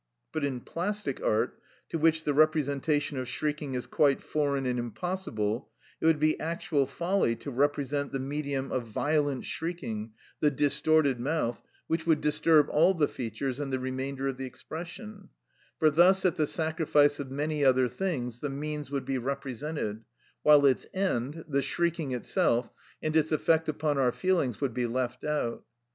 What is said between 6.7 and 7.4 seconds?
folly